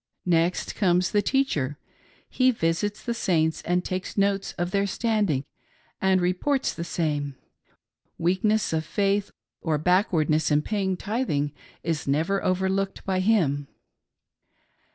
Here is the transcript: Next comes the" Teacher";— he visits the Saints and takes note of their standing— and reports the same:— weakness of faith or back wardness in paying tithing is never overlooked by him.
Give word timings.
Next 0.25 0.73
comes 0.73 1.11
the" 1.11 1.21
Teacher";— 1.35 1.77
he 2.27 2.49
visits 2.49 3.03
the 3.03 3.13
Saints 3.13 3.61
and 3.61 3.85
takes 3.85 4.17
note 4.17 4.55
of 4.57 4.71
their 4.71 4.87
standing— 4.87 5.45
and 6.01 6.19
reports 6.19 6.73
the 6.73 6.83
same:— 6.83 7.35
weakness 8.17 8.73
of 8.73 8.83
faith 8.83 9.29
or 9.61 9.77
back 9.77 10.09
wardness 10.11 10.49
in 10.49 10.63
paying 10.63 10.97
tithing 10.97 11.51
is 11.83 12.07
never 12.07 12.43
overlooked 12.43 13.05
by 13.05 13.19
him. 13.19 13.67